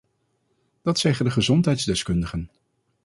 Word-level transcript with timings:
Dat 0.81 0.99
zeggen 0.99 1.25
de 1.25 1.31
gezondheidsdeskundigen. 1.31 2.49